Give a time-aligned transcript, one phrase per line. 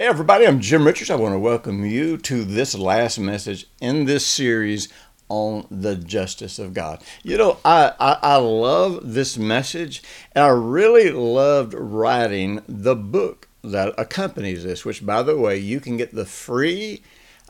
[0.00, 1.10] Hey, everybody, I'm Jim Richards.
[1.10, 4.88] I want to welcome you to this last message in this series
[5.28, 7.02] on the justice of God.
[7.22, 10.02] You know, I, I, I, love this message,
[10.32, 15.80] and I really loved writing the book that accompanies this, which, by the way, you
[15.80, 17.02] can get the free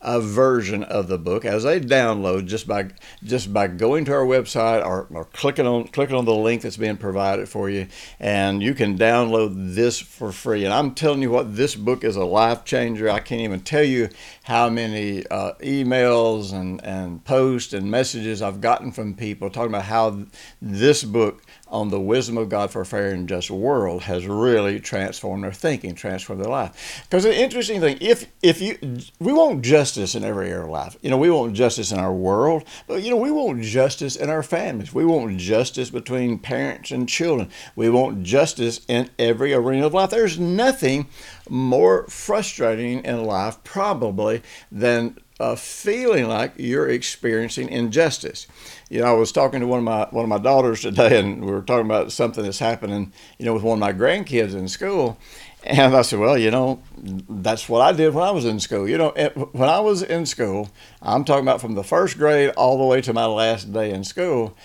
[0.03, 1.45] a version of the book.
[1.45, 2.91] As a download just by
[3.23, 6.77] just by going to our website or, or clicking on clicking on the link that's
[6.77, 7.87] being provided for you
[8.19, 10.65] and you can download this for free.
[10.65, 13.11] And i'm telling you what this book is a life changer.
[13.11, 14.09] I can't even tell you
[14.45, 19.85] how many uh, emails and, and posts and messages i've gotten from people talking about
[19.85, 20.25] how
[20.63, 24.81] this book on the wisdom of God for a fair and just world has really
[24.81, 27.03] transformed their thinking, transformed their life.
[27.05, 28.79] Because the interesting thing, if if you
[29.19, 30.97] we want justice in every area of life.
[31.03, 34.31] You know, we want justice in our world, but you know, we want justice in
[34.31, 34.93] our families.
[34.93, 37.51] We want justice between parents and children.
[37.77, 40.11] We want justice in every arena of life.
[40.11, 41.09] There's nothing
[41.49, 48.47] more frustrating in life probably than uh, feeling like you're experiencing injustice.
[48.91, 51.43] You know, I was talking to one of my one of my daughters today, and
[51.45, 54.69] we were talking about something that's happening, you know, with one of my grandkids in
[54.69, 55.19] school.
[55.65, 58.89] And I said, well, you know, that's what I did when I was in school.
[58.89, 59.11] You know,
[59.53, 60.71] when I was in school,
[61.03, 64.05] I'm talking about from the first grade all the way to my last day in
[64.05, 64.57] school.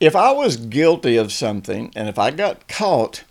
[0.00, 3.24] If I was guilty of something and if I got caught,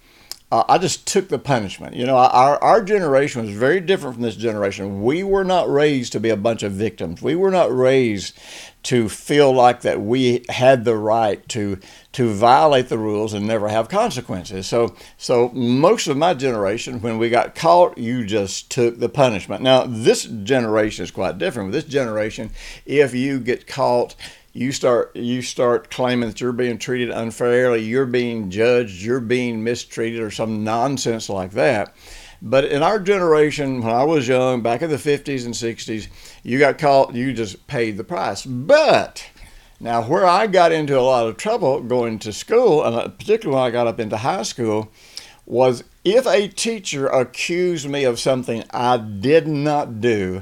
[0.50, 1.94] uh, I just took the punishment.
[1.95, 5.04] You know, our, our generation was very different from this generation.
[5.04, 7.22] We were not raised to be a bunch of victims.
[7.22, 8.38] We were not raised
[8.84, 11.78] to feel like that we had the right to
[12.14, 14.66] to violate the rules and never have consequences.
[14.67, 19.61] So so most of my generation, when we got caught, you just took the punishment.
[19.61, 21.67] Now this generation is quite different.
[21.67, 22.52] With this generation,
[22.86, 24.16] if you get caught,
[24.58, 29.64] you start you start claiming that you're being treated unfairly, you're being judged, you're being
[29.64, 31.95] mistreated, or some nonsense like that.
[32.42, 36.08] But in our generation, when I was young, back in the 50s and 60s,
[36.44, 38.45] you got caught, you just paid the price.
[38.45, 39.30] But
[39.80, 43.56] now, where I got into a lot of trouble going to school, and uh, particularly
[43.56, 44.92] when I got up into high school,
[45.45, 50.42] was if a teacher accused me of something I did not do,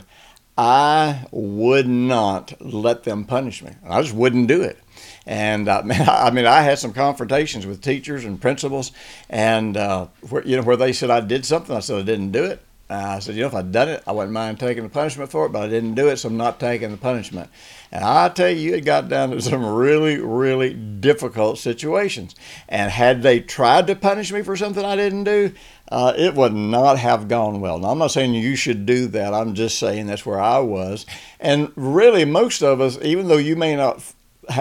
[0.57, 3.71] I would not let them punish me.
[3.87, 4.79] I just wouldn't do it.
[5.25, 8.91] And uh, I mean, I had some confrontations with teachers and principals,
[9.29, 12.31] and uh, where, you know where they said I did something, I said I didn't
[12.31, 12.61] do it.
[12.87, 15.31] Uh, I said, you know, if I'd done it, I wouldn't mind taking the punishment
[15.31, 17.49] for it, but I didn't do it, so I'm not taking the punishment.
[17.91, 22.35] And I tell you, it got down to some really, really difficult situations.
[22.69, 25.53] And had they tried to punish me for something I didn't do,
[25.91, 27.77] uh, it would not have gone well.
[27.77, 29.33] Now, I'm not saying you should do that.
[29.33, 31.05] I'm just saying that's where I was.
[31.39, 34.01] And really, most of us, even though you may not,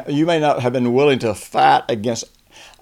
[0.08, 2.24] you may not have been willing to fight against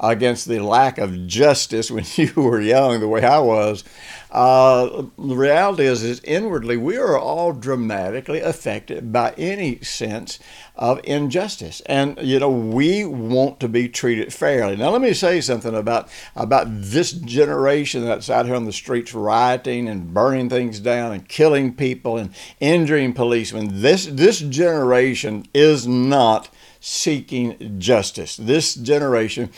[0.03, 3.85] against the lack of justice when you were young, the way I was.
[4.33, 10.39] Uh, the reality is, is inwardly we are all dramatically affected by any sense
[10.75, 14.75] of injustice, and you know we want to be treated fairly.
[14.75, 19.13] Now, let me say something about about this generation that's out here on the streets
[19.13, 23.83] rioting and burning things down and killing people and injuring policemen.
[23.83, 26.49] This this generation is not
[26.81, 28.37] seeking justice.
[28.37, 29.51] This generation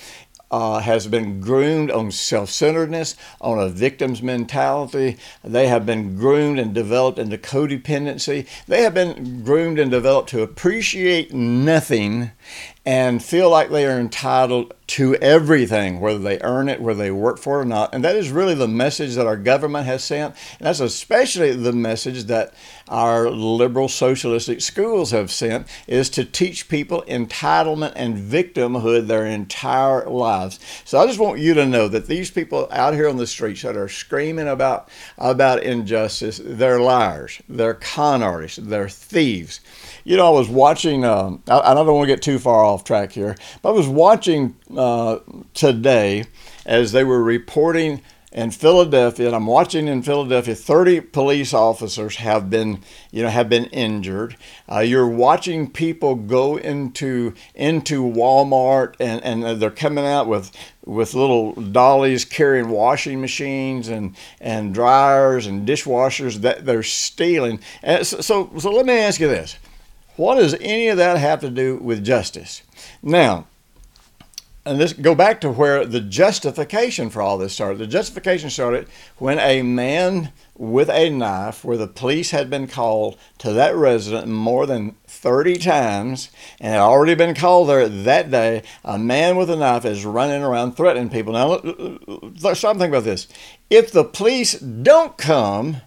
[0.51, 5.17] uh, has been groomed on self centeredness, on a victim's mentality.
[5.43, 8.47] They have been groomed and developed into codependency.
[8.67, 12.31] They have been groomed and developed to appreciate nothing
[12.87, 17.39] and feel like they are entitled to everything, whether they earn it, whether they work
[17.39, 17.95] for it or not.
[17.95, 20.35] And that is really the message that our government has sent.
[20.59, 22.53] And that's especially the message that
[22.89, 30.09] our liberal socialistic schools have sent is to teach people entitlement and victimhood their entire
[30.09, 30.61] lives.
[30.85, 33.63] So I just want you to know that these people out here on the streets
[33.63, 34.89] that are screaming about
[35.19, 39.61] about injustice, they're liars, they're con artists, they're thieves.
[40.05, 42.85] You know, I was watching, um, I, I, don't want to get too far off
[42.85, 45.19] track here, but I was watching uh,
[45.55, 46.25] today
[46.67, 48.03] as they were reporting
[48.35, 52.81] in Philadelphia, and I'm watching in Philadelphia, 30 police officers have been,
[53.13, 54.37] you know, have been injured.
[54.71, 60.51] Uh, you're watching people go into into Walmart, and, and they're coming out with
[60.85, 67.61] with little dollies carrying washing machines and and dryers and dishwashers that they're stealing.
[67.85, 69.57] And so, so, so let me ask you this:
[70.17, 72.63] What does any of that have to do with justice?
[73.01, 73.47] Now
[74.67, 77.79] and this go back to where the justification for all this started.
[77.79, 78.89] The justification started
[79.19, 84.29] when a man with a knife, where the police had been called to that resident
[84.29, 86.31] more than 30 times
[86.61, 90.43] and had already been called there that day, a man with a knife is running
[90.43, 91.33] around threatening people.
[91.33, 91.59] Now,
[92.55, 93.27] stop and think about this.
[93.69, 95.79] If the police don't come,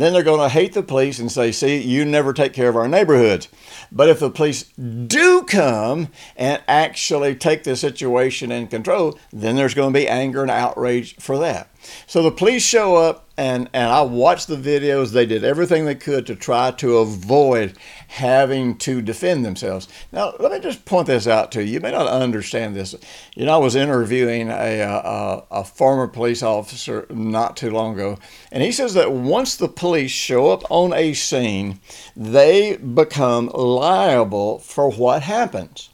[0.00, 2.76] then they're going to hate the police and say, see, you never take care of
[2.76, 3.48] our neighborhoods.
[3.92, 9.74] But if the police do come and actually take the situation in control, then there's
[9.74, 11.70] going to be anger and outrage for that.
[12.06, 15.12] So the police show up, and, and I watched the videos.
[15.12, 17.76] They did everything they could to try to avoid
[18.08, 19.88] having to defend themselves.
[20.10, 21.74] Now, let me just point this out to you.
[21.74, 22.94] You may not understand this.
[23.34, 27.94] You know, I was interviewing a, uh, a, a former police officer not too long
[27.94, 28.18] ago,
[28.50, 31.80] and he says that once the police show up on a scene,
[32.16, 35.90] they become liable for what happens.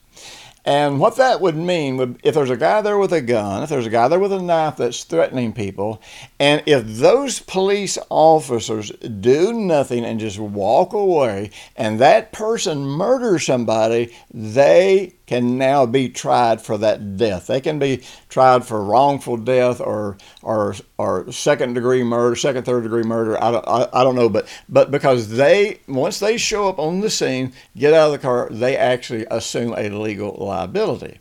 [0.64, 3.69] And what that would mean would if there's a guy there with a gun, if
[3.69, 6.00] there's a guy there with a knife that's threatening people,
[6.38, 13.44] and if those police officers do nothing and just walk away and that person murders
[13.44, 17.47] somebody, they can now be tried for that death.
[17.47, 22.83] They can be tried for wrongful death or or or second degree murder, second third
[22.83, 23.43] degree murder.
[23.43, 27.01] I don't, I, I don't know, but but because they once they show up on
[27.01, 31.19] the scene, get out of the car, they actually assume a legal liability.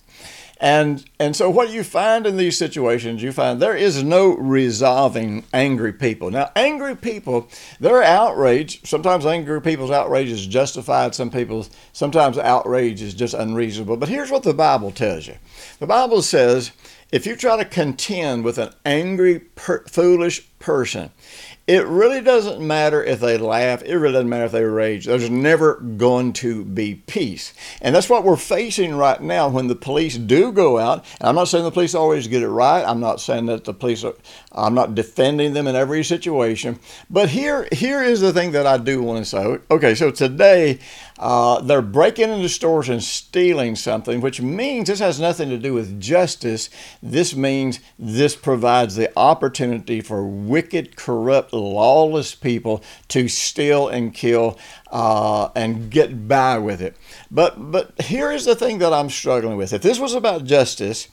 [0.61, 5.43] And and so what you find in these situations, you find there is no resolving
[5.51, 6.29] angry people.
[6.29, 7.49] Now, angry people,
[7.79, 13.97] their outrage, sometimes angry people's outrage is justified, some people's sometimes outrage is just unreasonable.
[13.97, 15.37] But here's what the Bible tells you.
[15.79, 16.71] The Bible says
[17.11, 21.09] if you try to contend with an angry, per, foolish person,
[21.67, 23.83] it really doesn't matter if they laugh.
[23.83, 25.05] It really doesn't matter if they rage.
[25.05, 27.53] There's never going to be peace.
[27.81, 31.05] And that's what we're facing right now when the police do go out.
[31.19, 32.83] And I'm not saying the police always get it right.
[32.83, 34.15] I'm not saying that the police are,
[34.51, 36.79] I'm not defending them in every situation.
[37.09, 39.59] But here, here is the thing that I do want to say.
[39.69, 40.79] Okay, so today
[41.19, 45.75] uh, they're breaking into stores and stealing something, which means this has nothing to do
[45.75, 46.71] with justice.
[47.03, 54.57] This means this provides the opportunity for wicked, corrupt, lawless people to steal and kill
[54.91, 56.95] uh, and get by with it.
[57.29, 59.73] But but here is the thing that I'm struggling with.
[59.73, 61.07] If this was about justice,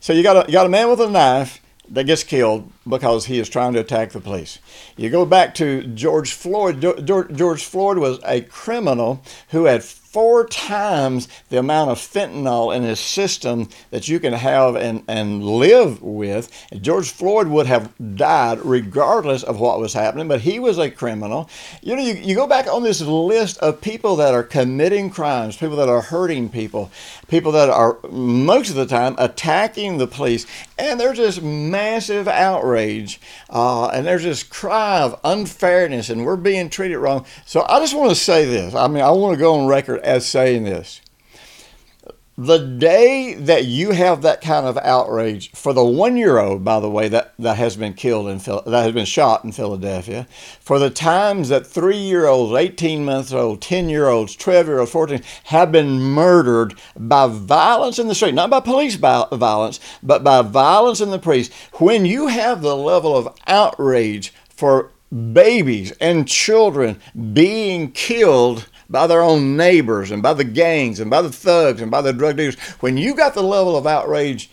[0.00, 3.26] so you got a, you got a man with a knife that gets killed because
[3.26, 4.58] he is trying to attack the police.
[4.96, 6.80] You go back to George Floyd.
[7.06, 9.84] George Floyd was a criminal who had
[10.14, 15.44] four times the amount of fentanyl in his system that you can have and, and
[15.44, 16.48] live with.
[16.80, 21.50] George Floyd would have died regardless of what was happening, but he was a criminal.
[21.82, 25.56] You know, you, you go back on this list of people that are committing crimes,
[25.56, 26.92] people that are hurting people,
[27.26, 30.46] people that are most of the time attacking the police,
[30.78, 33.20] and there's this massive outrage,
[33.50, 37.26] uh, and there's this cry of unfairness, and we're being treated wrong.
[37.46, 38.76] So I just want to say this.
[38.76, 41.00] I mean, I want to go on record as saying this.
[42.36, 46.80] The day that you have that kind of outrage for the one year old, by
[46.80, 50.26] the way, that, that has been killed in that has been shot in Philadelphia,
[50.58, 54.80] for the times that three year olds, 18 months old, 10 year olds, 12 year
[54.80, 60.24] olds, 14 have been murdered by violence in the street, not by police violence, but
[60.24, 61.52] by violence in the police.
[61.74, 64.90] When you have the level of outrage for
[65.32, 67.00] babies and children
[67.32, 71.90] being killed by their own neighbors and by the gangs and by the thugs and
[71.90, 74.50] by the drug dealers, when you got the level of outrage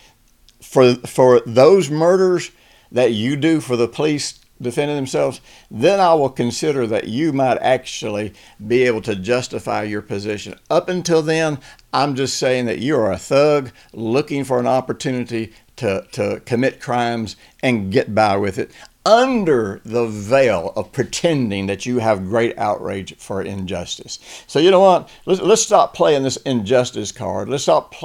[0.61, 2.51] for for those murders
[2.91, 7.57] that you do for the police defending themselves, then I will consider that you might
[7.57, 8.33] actually
[8.65, 10.57] be able to justify your position.
[10.69, 11.59] Up until then,
[11.93, 16.79] I'm just saying that you are a thug looking for an opportunity to, to commit
[16.79, 18.71] crimes and get by with it
[19.05, 24.19] under the veil of pretending that you have great outrage for injustice.
[24.45, 25.09] So you know what?
[25.25, 27.49] Let's, let's stop playing this injustice card.
[27.49, 27.95] Let's stop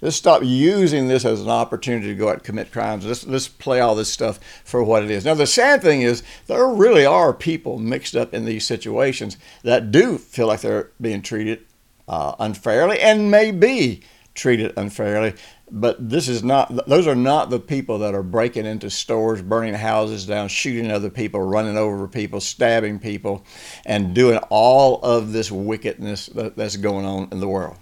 [0.00, 3.04] let's stop using this as an opportunity to go out and commit crimes.
[3.04, 5.24] Let's let's play all this stuff for what it is.
[5.24, 9.90] Now the sad thing is there really are people mixed up in these situations that
[9.90, 11.66] do feel like they're being treated
[12.08, 14.02] uh, unfairly and may be
[14.34, 15.34] treated unfairly.
[15.70, 19.74] But this is not; those are not the people that are breaking into stores, burning
[19.74, 23.44] houses down, shooting other people, running over people, stabbing people,
[23.86, 27.76] and doing all of this wickedness that, that's going on in the world.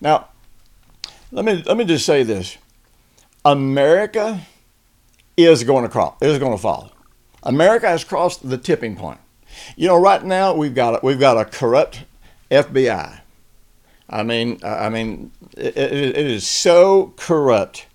[0.00, 0.28] Now,
[1.32, 2.56] let me let me just say this:
[3.44, 4.40] America
[5.36, 6.92] is going to cross, is going to fall.
[7.42, 9.20] America has crossed the tipping point.
[9.76, 12.04] You know, right now we've got we've got a corrupt
[12.50, 13.20] FBI.
[14.08, 17.86] I mean, I mean, it, it is so corrupt.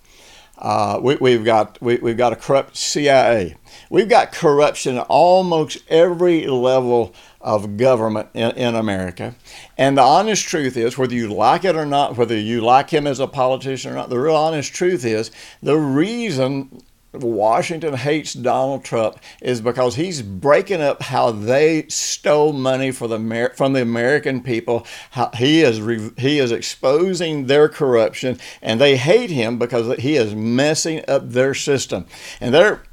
[0.57, 3.55] Uh, we, have got we, have got a corrupt CIA.
[3.89, 9.35] We've got corruption at almost every level of government in, in America.
[9.77, 13.07] And the honest truth is, whether you like it or not, whether you like him
[13.07, 15.31] as a politician or not, the real honest truth is
[15.63, 16.81] the reason
[17.13, 23.51] Washington hates Donald Trump is because he's breaking up how they stole money for the
[23.55, 24.85] from the American people.
[25.11, 25.77] How he is
[26.17, 31.53] he is exposing their corruption, and they hate him because he is messing up their
[31.55, 32.05] system.
[32.39, 32.83] And their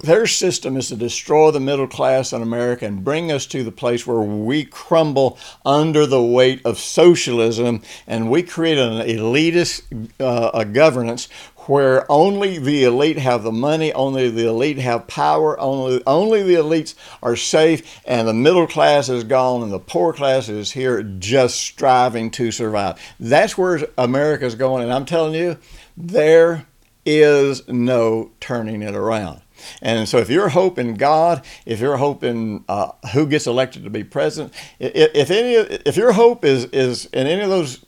[0.00, 3.72] their system is to destroy the middle class in America and bring us to the
[3.72, 9.82] place where we crumble under the weight of socialism and we create an elitist
[10.20, 11.28] uh, governance
[11.68, 16.54] where only the elite have the money, only the elite have power, only, only the
[16.54, 21.02] elites are safe, and the middle class is gone, and the poor class is here
[21.02, 22.98] just striving to survive.
[23.20, 25.58] That's where America is going, and I'm telling you,
[25.96, 26.66] there
[27.04, 29.42] is no turning it around.
[29.82, 34.04] And so, if you're hoping God, if you're hoping uh, who gets elected to be
[34.04, 37.84] president, if any, if your hope is is in any of those,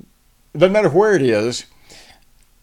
[0.52, 1.66] doesn't matter where it is,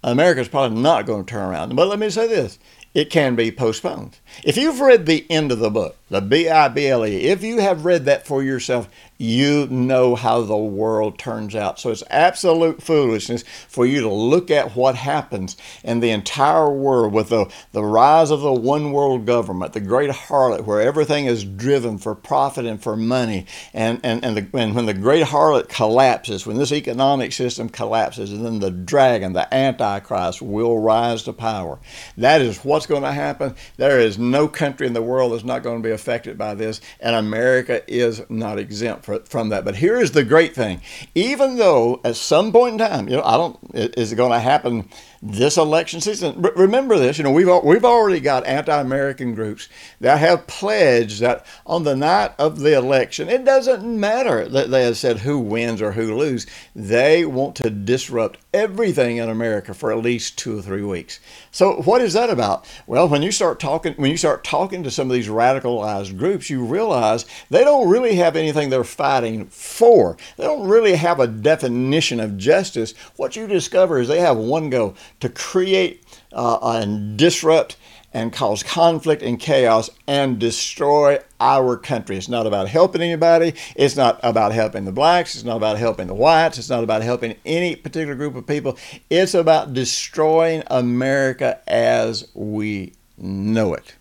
[0.03, 1.75] America's probably not going to turn around.
[1.75, 2.59] But let me say this
[2.93, 4.19] it can be postponed.
[4.43, 7.43] If you've read the end of the book, the B I B L E, if
[7.43, 11.79] you have read that for yourself, you know how the world turns out.
[11.79, 17.13] So it's absolute foolishness for you to look at what happens in the entire world
[17.13, 21.43] with the, the rise of the one world government, the great harlot, where everything is
[21.43, 23.45] driven for profit and for money.
[23.73, 28.31] And, and, and, the, and when the great harlot collapses, when this economic system collapses,
[28.31, 31.79] and then the dragon, the Antichrist, will rise to power.
[32.17, 33.55] That is what's going to happen.
[33.77, 36.81] There is no country in the world that's not going to be affected by this,
[36.99, 39.65] and America is not exempt from that.
[39.65, 40.81] But here is the great thing:
[41.15, 44.39] even though at some point in time, you know, I don't, is it going to
[44.39, 44.89] happen
[45.21, 46.41] this election season.
[46.55, 49.67] remember this, you know, we've we've already got anti-American groups
[49.99, 54.83] that have pledged that on the night of the election, it doesn't matter that they
[54.83, 56.49] have said who wins or who loses.
[56.75, 61.19] They want to disrupt everything in America for at least two or three weeks.
[61.51, 62.65] So what is that about?
[62.85, 66.49] Well, when you start talking when you start talking to some of these radicalized groups,
[66.49, 70.17] you realize they don't really have anything they're fighting for.
[70.35, 72.93] They don't really have a definition of justice.
[73.15, 77.77] What you discover is they have one goal to create uh, and disrupt
[78.13, 82.17] and cause conflict and chaos and destroy our country.
[82.17, 83.53] It's not about helping anybody.
[83.75, 85.35] It's not about helping the blacks.
[85.35, 86.57] It's not about helping the whites.
[86.57, 88.77] It's not about helping any particular group of people.
[89.09, 93.95] It's about destroying America as we know it.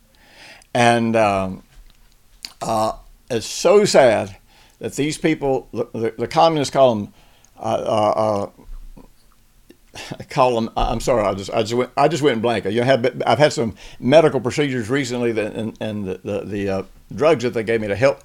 [0.73, 1.63] And um,
[2.63, 2.93] uh,
[3.31, 4.37] it's so sad
[4.79, 7.15] that these people, the, the communists call them
[7.59, 10.71] uh, uh, uh call them.
[10.77, 12.65] I'm sorry, I just I just went I just went blank.
[12.67, 16.83] You have I've had some medical procedures recently, that and, and the the, the uh,
[17.15, 18.23] drugs that they gave me to help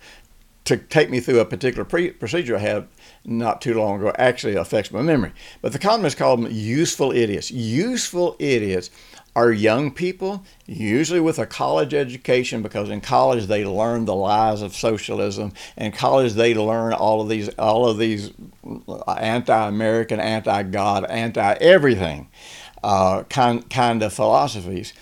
[0.63, 2.88] to take me through a particular pre- procedure I had
[3.25, 5.31] not too long ago actually affects my memory.
[5.62, 7.50] But the communists call them useful idiots.
[7.51, 8.91] Useful idiots
[9.35, 14.61] are young people, usually with a college education, because in college they learn the lies
[14.61, 15.53] of socialism.
[15.77, 18.31] In college they learn all of these, all of these
[19.07, 22.29] anti-American, anti-God, anti-everything
[22.83, 24.93] uh, kind kind of philosophies.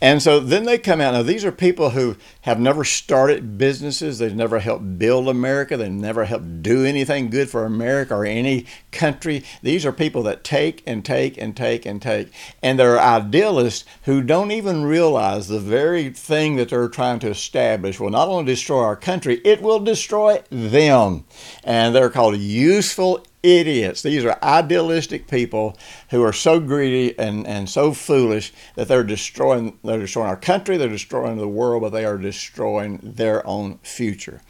[0.00, 1.14] And so then they come out.
[1.14, 4.18] Now, these are people who have never started businesses.
[4.18, 5.76] They've never helped build America.
[5.76, 9.44] They've never helped do anything good for America or any country.
[9.62, 12.32] These are people that take and take and take and take.
[12.62, 17.98] And they're idealists who don't even realize the very thing that they're trying to establish
[17.98, 21.24] will not only destroy our country, it will destroy them.
[21.64, 24.02] And they're called useful idiots.
[24.02, 25.76] These are idealistic people
[26.10, 30.76] who are so greedy and, and so foolish that they're destroying they're destroying our country,
[30.76, 34.40] they're destroying the world, but they are destroying their own future.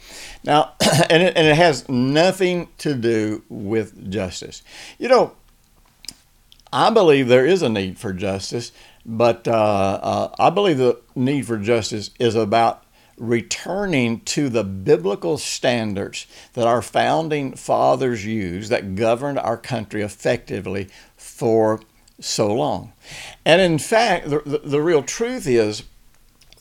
[0.43, 0.73] Now,
[1.09, 4.63] and it, and it has nothing to do with justice.
[4.97, 5.35] You know,
[6.71, 8.71] I believe there is a need for justice,
[9.05, 12.83] but uh, uh, I believe the need for justice is about
[13.17, 20.87] returning to the biblical standards that our founding fathers used that governed our country effectively
[21.17, 21.81] for
[22.19, 22.93] so long.
[23.45, 25.83] And in fact, the, the, the real truth is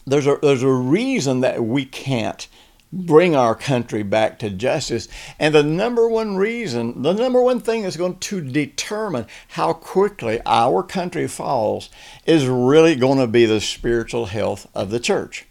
[0.07, 2.49] there's a, there's a reason that we can't
[2.93, 5.09] bring our country back to justice.
[5.39, 10.41] And the number one reason, the number one thing that's going to determine how quickly
[10.47, 11.91] our country falls
[12.25, 15.45] is really going to be the spiritual health of the church.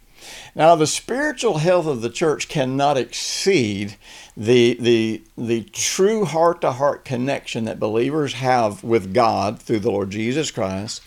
[0.54, 3.96] Now, the spiritual health of the church cannot exceed
[4.38, 9.90] the, the, the true heart to heart connection that believers have with God through the
[9.90, 11.02] Lord Jesus Christ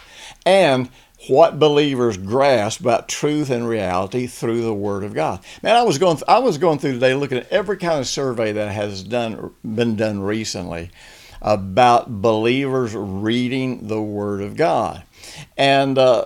[0.45, 0.89] and
[1.29, 5.39] what believers grasp about truth and reality through the Word of God.
[5.63, 8.51] Man, I was going I was going through today looking at every kind of survey
[8.51, 10.91] that has done been done recently
[11.41, 15.03] about believers reading the Word of God,
[15.55, 15.97] and.
[15.97, 16.25] Uh,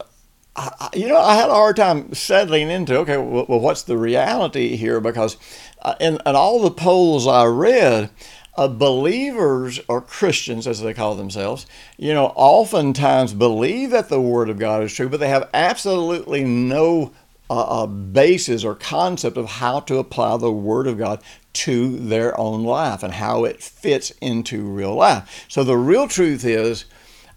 [0.56, 4.76] I, you know, I had a hard time settling into okay, well, what's the reality
[4.76, 5.00] here?
[5.00, 5.38] Because
[5.82, 8.10] uh, in, in all the polls I read,
[8.58, 11.66] uh, believers or Christians, as they call themselves,
[11.98, 16.44] you know, oftentimes believe that the Word of God is true, but they have absolutely
[16.44, 17.12] no
[17.50, 21.22] uh, uh, basis or concept of how to apply the Word of God
[21.54, 25.46] to their own life and how it fits into real life.
[25.50, 26.86] So the real truth is.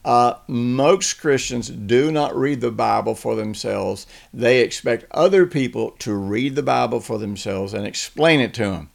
[0.08, 4.06] Uh, most Christians do not read the Bible for themselves.
[4.32, 8.90] They expect other people to read the Bible for themselves and explain it to them.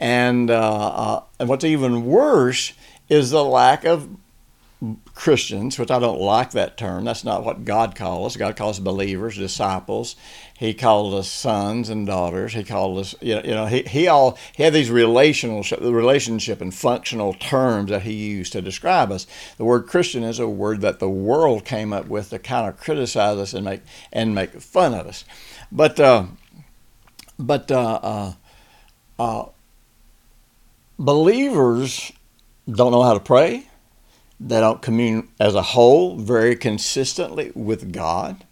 [0.00, 2.72] And, uh, uh, and what's even worse
[3.10, 4.08] is the lack of
[5.14, 7.04] Christians, which I don't like that term.
[7.04, 8.36] That's not what God calls us.
[8.38, 10.16] God calls believers, disciples.
[10.58, 12.54] He called us sons and daughters.
[12.54, 16.62] He called us, you know, you know he, he all he had these relational relationship
[16.62, 19.26] and functional terms that he used to describe us.
[19.58, 22.78] The word Christian is a word that the world came up with to kind of
[22.78, 23.82] criticize us and make
[24.12, 25.26] and make fun of us.
[25.70, 26.24] But uh,
[27.38, 28.32] but uh, uh,
[29.18, 29.44] uh
[30.98, 32.12] believers
[32.66, 33.68] don't know how to pray.
[34.40, 38.44] They don't commune as a whole very consistently with God.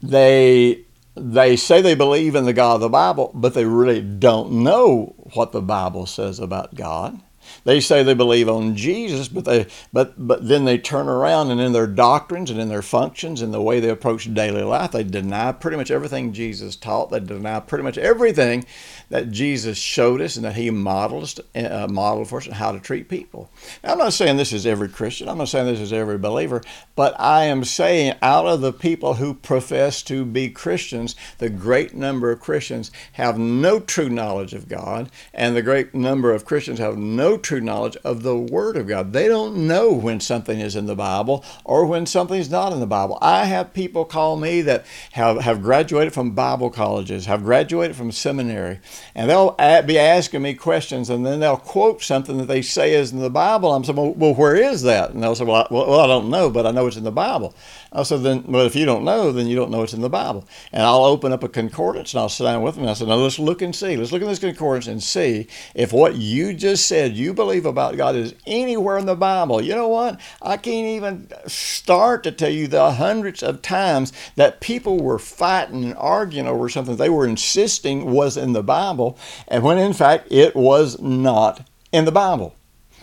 [0.00, 0.85] They
[1.16, 5.14] they say they believe in the God of the Bible, but they really don't know
[5.32, 7.20] what the Bible says about God.
[7.64, 11.60] They say they believe on Jesus, but they but but then they turn around and
[11.60, 15.04] in their doctrines and in their functions and the way they approach daily life, they
[15.04, 17.10] deny pretty much everything Jesus taught.
[17.10, 18.64] They deny pretty much everything
[19.08, 23.08] that Jesus showed us and that He modeled uh, modeled for us how to treat
[23.08, 23.50] people.
[23.82, 25.28] Now, I'm not saying this is every Christian.
[25.28, 26.62] I'm not saying this is every believer,
[26.94, 31.94] but I am saying out of the people who profess to be Christians, the great
[31.94, 36.78] number of Christians have no true knowledge of God, and the great number of Christians
[36.78, 39.12] have no true knowledge of the Word of God.
[39.12, 42.86] They don't know when something is in the Bible or when something's not in the
[42.86, 43.18] Bible.
[43.20, 48.12] I have people call me that have, have graduated from Bible colleges, have graduated from
[48.12, 48.80] seminary,
[49.14, 53.12] and they'll be asking me questions, and then they'll quote something that they say is
[53.12, 53.72] in the Bible.
[53.72, 55.10] I'm saying, well, well where is that?
[55.10, 57.10] And they'll say, well I, well, I don't know, but I know it's in the
[57.10, 57.54] Bible.
[57.96, 60.10] I said, then, well, if you don't know, then you don't know it's in the
[60.10, 60.46] Bible.
[60.70, 62.84] And I'll open up a concordance and I'll sit down with them.
[62.84, 63.96] And I said, now let's look and see.
[63.96, 67.96] Let's look at this concordance and see if what you just said you believe about
[67.96, 69.62] God is anywhere in the Bible.
[69.62, 70.20] You know what?
[70.42, 75.84] I can't even start to tell you the hundreds of times that people were fighting
[75.84, 80.28] and arguing over something they were insisting was in the Bible, and when in fact
[80.30, 82.54] it was not in the Bible.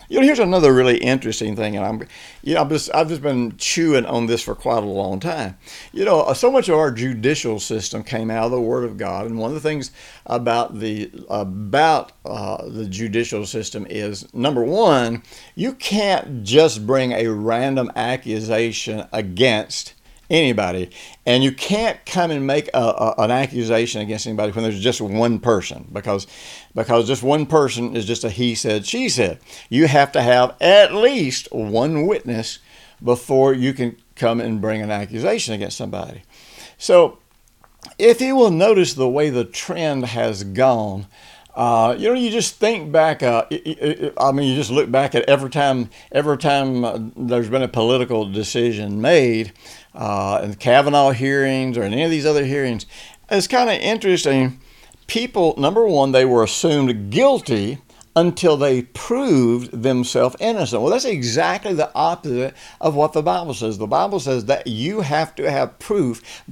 [0.08, 2.08] You know, here's another really interesting thing, and I'm,
[2.42, 5.56] you know, I've just, I've just been chewing on this for quite a long time.
[5.92, 9.26] You know, so much of our judicial system came out of the Word of God,
[9.26, 9.90] and one of the things
[10.26, 15.22] about the about uh, the judicial system is number one,
[15.54, 19.94] you can't just bring a random accusation against
[20.34, 20.90] anybody.
[21.24, 25.00] And you can't come and make a, a, an accusation against anybody when there's just
[25.00, 26.26] one person because
[26.74, 29.38] because just one person is just a he said, she said.
[29.68, 32.58] You have to have at least one witness
[33.02, 36.22] before you can come and bring an accusation against somebody.
[36.78, 37.18] So
[37.98, 41.06] if you will notice the way the trend has gone,
[41.54, 43.22] uh, you know, you just think back.
[43.22, 43.44] Uh,
[44.18, 47.68] I mean, you just look back at every time, every time uh, there's been a
[47.68, 49.52] political decision made,
[49.94, 52.86] uh, in the Kavanaugh hearings or in any of these other hearings.
[53.30, 54.60] It's kind of interesting.
[55.06, 57.78] People, number one, they were assumed guilty
[58.16, 60.82] until they proved themselves innocent.
[60.82, 63.78] Well, that's exactly the opposite of what the Bible says.
[63.78, 66.44] The Bible says that you have to have proof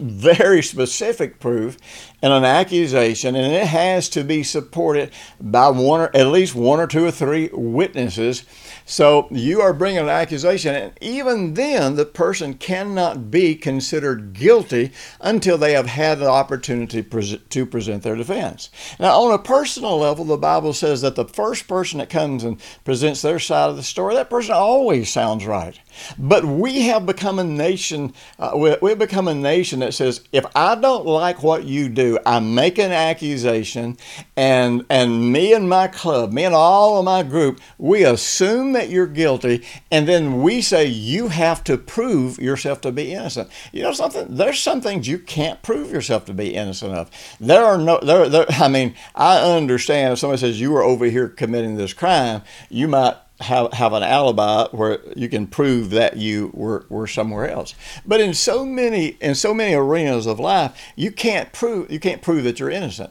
[0.00, 1.76] very specific proof
[2.20, 6.80] and an accusation, and it has to be supported by one or at least one
[6.80, 8.44] or two or three witnesses.
[8.84, 14.92] So you are bringing an accusation, and even then, the person cannot be considered guilty
[15.20, 18.70] until they have had the opportunity to present their defense.
[18.98, 22.60] Now, on a personal level, the Bible says that the first person that comes and
[22.84, 25.78] presents their side of the story, that person always sounds right.
[26.18, 30.44] But we have become a nation, uh, we, we've become a nation that says, if
[30.54, 33.96] I don't like what you do, I make an accusation,
[34.36, 38.88] and, and me and my club, me and all of my group, we assume that
[38.88, 43.50] you're guilty, and then we say you have to prove yourself to be innocent.
[43.72, 44.26] You know something?
[44.28, 47.10] There's some things you can't prove yourself to be innocent of.
[47.40, 51.06] There are no, there, there I mean, I understand if somebody says you were over
[51.06, 56.16] here committing this crime, you might have, have an alibi where you can prove that
[56.16, 57.74] you were, were somewhere else.
[58.04, 62.22] But in so many in so many arenas of life, you can't prove you can't
[62.22, 63.10] prove that you're innocent.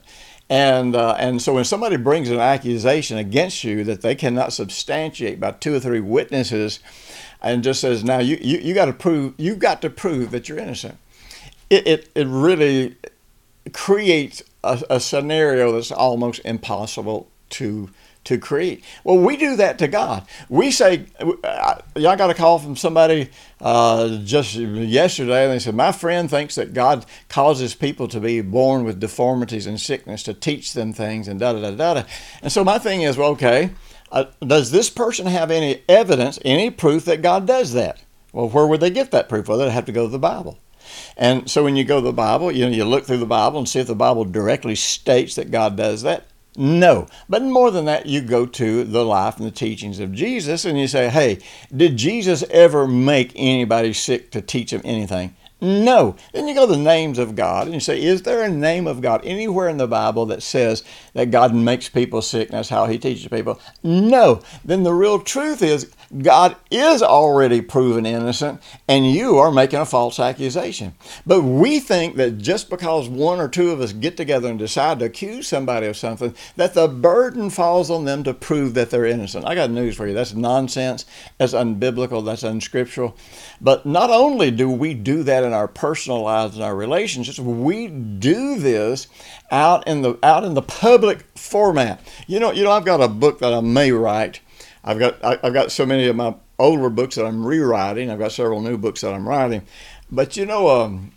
[0.50, 5.40] And uh, and so when somebody brings an accusation against you that they cannot substantiate
[5.40, 6.80] by two or three witnesses,
[7.42, 10.50] and just says now you you, you got to prove you've got to prove that
[10.50, 10.98] you're innocent.
[11.70, 12.96] It it, it really
[13.74, 17.90] creates a, a scenario that's almost impossible to
[18.28, 18.84] to create.
[19.06, 20.28] Well, we do that to God.
[20.50, 23.30] We say, y'all got a call from somebody
[23.62, 28.42] uh, just yesterday, and they said, My friend thinks that God causes people to be
[28.42, 32.04] born with deformities and sickness to teach them things, and da da da da.
[32.42, 33.72] And so my thing is, well, okay,
[34.12, 38.04] uh, does this person have any evidence, any proof that God does that?
[38.34, 39.48] Well, where would they get that proof?
[39.48, 40.60] Well, they'd have to go to the Bible.
[41.16, 43.60] And so when you go to the Bible, you know, you look through the Bible
[43.60, 46.26] and see if the Bible directly states that God does that.
[46.60, 47.06] No.
[47.30, 50.78] But more than that, you go to the life and the teachings of Jesus and
[50.80, 51.38] you say, hey,
[51.76, 55.36] did Jesus ever make anybody sick to teach them anything?
[55.62, 56.15] No.
[56.34, 58.88] Then you go to the names of God and you say, is there a name
[58.88, 62.70] of God anywhere in the Bible that says that God makes people sick and that's
[62.70, 63.60] how he teaches people?
[63.84, 64.41] No.
[64.65, 65.91] Then the real truth is
[66.22, 70.93] God is already proven innocent and you are making a false accusation.
[71.26, 75.00] But we think that just because one or two of us get together and decide
[75.00, 79.06] to accuse somebody of something, that the burden falls on them to prove that they're
[79.06, 79.46] innocent.
[79.46, 80.13] I got news for you.
[80.13, 81.06] That's nonsense.
[81.38, 82.24] That's unbiblical.
[82.26, 83.15] That's unscriptural.
[83.60, 87.88] But not only do we do that in our personal lives and our relationships, we
[87.88, 89.08] do this
[89.52, 92.02] out in the out in the public format.
[92.28, 94.41] You know, you know, I've got a book that I may write
[94.84, 98.10] I've got I, have got so many of my older books that I'm rewriting.
[98.10, 99.63] I've got several new books that I'm writing,
[100.12, 101.12] but you know, um,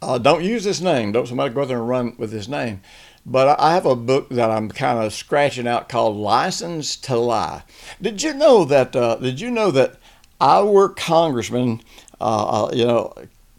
[0.00, 1.12] uh, don't use this name.
[1.12, 2.80] Don't somebody go out there and run with this name.
[3.24, 7.62] But I have a book that I'm kind of scratching out called "License to Lie."
[8.00, 8.96] Did you know that?
[8.96, 9.96] Uh, did you know that
[10.40, 11.82] our congressman,
[12.20, 13.14] uh, uh you know,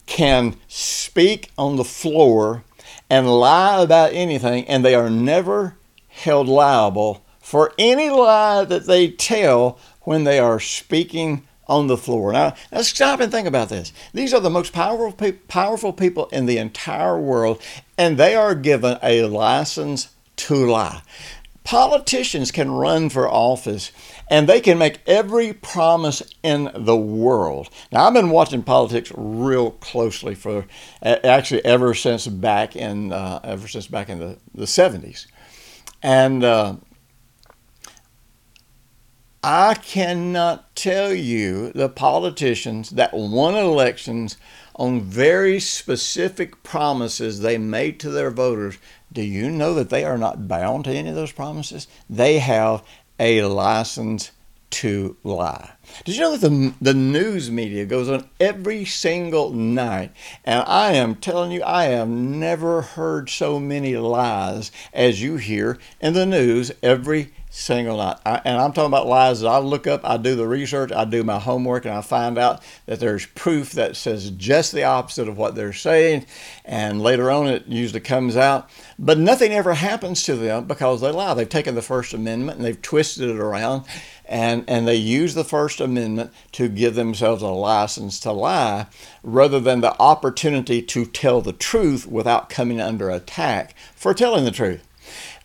[0.06, 2.63] can speak on the floor
[3.10, 5.78] and lie about anything, and they are never
[6.10, 12.32] held liable for any lie that they tell when they are speaking on the floor.
[12.32, 13.91] Now, let's stop and think about this.
[14.13, 17.62] These are the most powerful, pe- powerful people in the entire world,
[17.97, 21.01] and they are given a license to lie.
[21.65, 23.91] Politicians can run for office
[24.29, 27.69] and they can make every promise in the world.
[27.91, 30.65] Now, I've been watching politics real closely for
[31.01, 35.27] actually ever since back in uh, ever since back in the, the 70s.
[36.01, 36.75] And uh,
[39.45, 44.38] I cannot tell you the politicians that won elections
[44.73, 48.77] on very specific promises they made to their voters.
[49.12, 51.88] Do you know that they are not bound to any of those promises?
[52.10, 52.84] They have
[53.19, 54.32] a license
[54.69, 55.73] to lie.
[56.06, 60.13] Did you know that the, the news media goes on every single night?
[60.45, 65.77] And I am telling you, I have never heard so many lies as you hear
[65.99, 68.17] in the news every single night.
[68.25, 71.05] I, and I'm talking about lies that I look up, I do the research, I
[71.05, 75.27] do my homework, and I find out that there's proof that says just the opposite
[75.27, 76.25] of what they're saying.
[76.65, 78.69] And later on, it usually comes out.
[78.97, 81.35] But nothing ever happens to them because they lie.
[81.35, 83.85] They've taken the First Amendment and they've twisted it around.
[84.25, 88.87] And, and they use the First Amendment to give themselves a license to lie
[89.21, 94.51] rather than the opportunity to tell the truth without coming under attack for telling the
[94.51, 94.87] truth.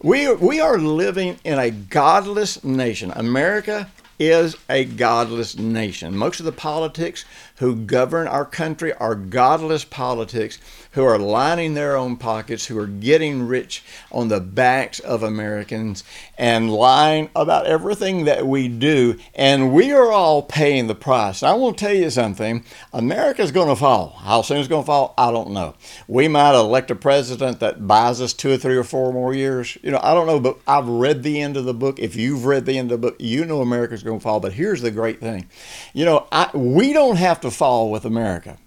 [0.00, 3.12] We we are living in a godless nation.
[3.16, 6.16] America is a godless nation.
[6.16, 7.24] Most of the politics
[7.58, 10.58] who govern our country are godless politics
[10.92, 16.02] who are lining their own pockets, who are getting rich on the backs of Americans
[16.36, 19.16] and lying about everything that we do.
[19.34, 21.42] And we are all paying the price.
[21.42, 24.08] I will tell you something America's going to fall.
[24.20, 25.74] How soon it's going to fall, I don't know.
[26.06, 29.76] We might elect a president that buys us two or three or four more years.
[29.82, 31.98] You know, I don't know, but I've read the end of the book.
[31.98, 34.40] If you've read the end of the book, you know America's going to fall.
[34.40, 35.48] But here's the great thing
[35.92, 38.58] you know, I, we don't have to fall with America.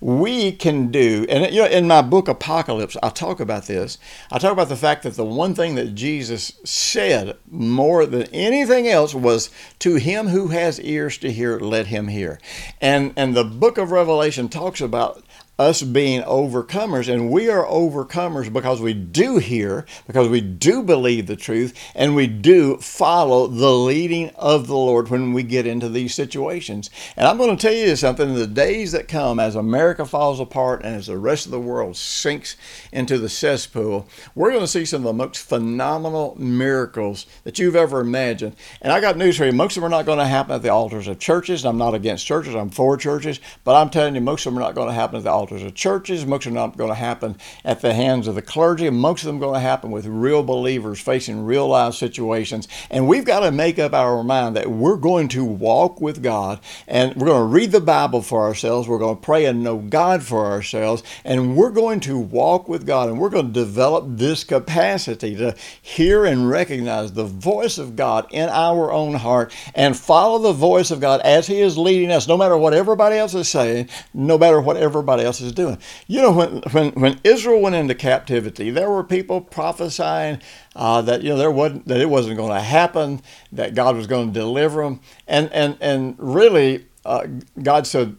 [0.00, 3.98] We can do and you know in my book apocalypse i talk about this.
[4.30, 8.88] I talk about the fact that the one thing that jesus said more than anything
[8.88, 9.48] else was
[9.78, 12.40] to him who has ears to hear let him hear.
[12.80, 15.24] And and the book of revelation talks about
[15.60, 17.12] us being overcomers.
[17.12, 22.16] And we are overcomers because we do hear, because we do believe the truth, and
[22.16, 26.88] we do follow the leading of the Lord when we get into these situations.
[27.14, 30.82] And I'm going to tell you something the days that come, as America falls apart
[30.82, 32.56] and as the rest of the world sinks
[32.90, 37.76] into the cesspool, we're going to see some of the most phenomenal miracles that you've
[37.76, 38.56] ever imagined.
[38.80, 40.62] And I got news for you most of them are not going to happen at
[40.62, 41.66] the altars of churches.
[41.66, 44.66] I'm not against churches, I'm for churches, but I'm telling you, most of them are
[44.66, 46.24] not going to happen at the altars altars of churches.
[46.24, 48.88] Most are not going to happen at the hands of the clergy.
[48.90, 52.68] Most of them going to happen with real believers facing real life situations.
[52.90, 56.60] And we've got to make up our mind that we're going to walk with God
[56.86, 58.86] and we're going to read the Bible for ourselves.
[58.86, 61.02] We're going to pray and know God for ourselves.
[61.24, 65.56] And we're going to walk with God and we're going to develop this capacity to
[65.82, 70.90] hear and recognize the voice of God in our own heart and follow the voice
[70.90, 74.38] of God as He is leading us, no matter what everybody else is saying, no
[74.38, 75.76] matter what everybody else is doing.
[76.06, 80.40] You know, when, when, when Israel went into captivity, there were people prophesying
[80.74, 83.20] uh, that you know there wasn't that it wasn't going to happen,
[83.52, 87.26] that God was going to deliver them, and and and really, uh,
[87.62, 88.16] God said.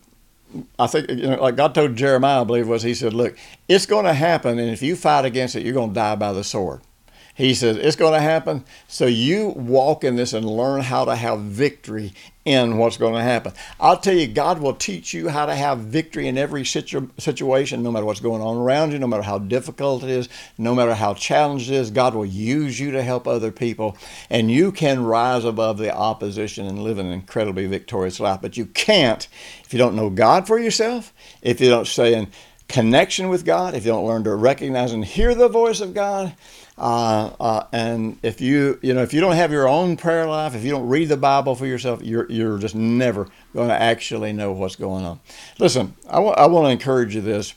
[0.78, 3.38] I think you know, like God told Jeremiah, I believe was He said, "Look,
[3.70, 6.34] it's going to happen, and if you fight against it, you're going to die by
[6.34, 6.82] the sword."
[7.34, 8.64] He says it's going to happen.
[8.88, 12.14] So you walk in this and learn how to have victory
[12.46, 13.54] in what's going to happen.
[13.80, 17.84] I'll tell you, God will teach you how to have victory in every situ- situation,
[17.84, 20.96] no matter what's going on around you, no matter how difficult it is, no matter
[20.96, 21.92] how challenged it is.
[21.92, 23.98] God will use you to help other people,
[24.30, 28.42] and you can rise above the opposition and live an incredibly victorious life.
[28.42, 29.28] But you can't
[29.72, 32.28] if you don't know God for yourself, if you don't say, in
[32.72, 36.36] connection with God, if you don't learn to recognize and hear the voice of God
[36.82, 40.56] uh, uh, and if you you know if you don't have your own prayer life,
[40.56, 44.34] if you don't read the Bible for yourself, you're you're just never going to actually
[44.34, 45.20] know what's going on.
[45.60, 47.54] Listen, I, w- I want to encourage you this.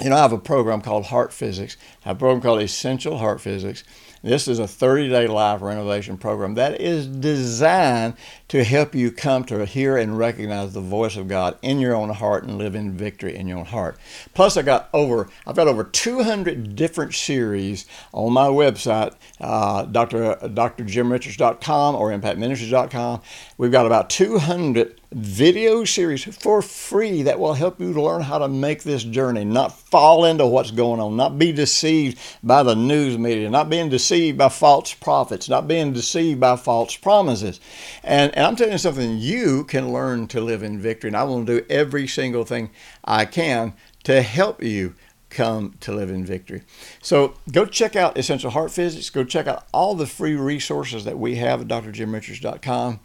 [0.00, 1.76] You know, I have a program called Heart Physics.
[2.04, 3.82] I have a program called Essential Heart Physics.
[4.22, 8.14] This is a 30 day life renovation program that is designed
[8.52, 12.10] to help you come to hear and recognize the voice of God in your own
[12.10, 13.96] heart and live in victory in your own heart.
[14.34, 20.36] Plus, I got over I've got over 200 different series on my website, uh, Dr.
[20.42, 23.22] drjimrichards.com or impactministries.com.
[23.56, 28.48] We've got about 200 video series for free that will help you learn how to
[28.48, 33.18] make this journey, not fall into what's going on, not be deceived by the news
[33.18, 37.60] media, not being deceived by false prophets, not being deceived by false promises.
[38.02, 41.06] And, and I'm telling you something, you can learn to live in victory.
[41.06, 42.70] And I want to do every single thing
[43.04, 44.96] I can to help you
[45.32, 46.62] come to live in victory.
[47.00, 49.10] So go check out Essential Heart Physics.
[49.10, 53.00] Go check out all the free resources that we have at drjimrichards.com.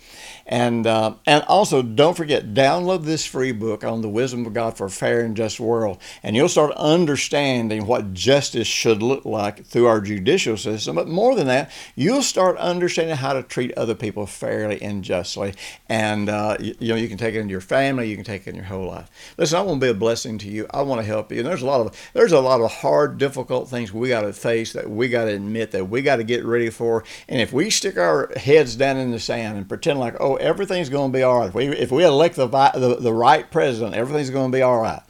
[0.46, 4.78] And, uh, and also, don't forget, download this free book on the wisdom of God
[4.78, 6.00] for a fair and just world.
[6.22, 10.96] And you'll start understanding what justice should look like through our judicial system.
[10.96, 15.54] But more than that, you'll start understanding how to treat other people fairly and justly.
[15.88, 18.46] And, uh, you, you know, you can take it into your family, you can take
[18.46, 19.10] it in your whole life.
[19.38, 20.68] Listen, I want to be a blessing to you.
[20.72, 21.40] I want to help you.
[21.40, 24.34] And there's a lot of there's a lot of hard, difficult things we got to
[24.34, 27.04] face that we got to admit that we got to get ready for.
[27.30, 30.90] And if we stick our heads down in the sand and pretend like, oh, everything's
[30.90, 33.94] going to be all right, if we, if we elect the, the, the right president,
[33.94, 35.04] everything's going to be all right.